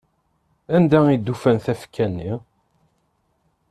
[0.75, 2.33] Anda i d-ufan tafekka-nni?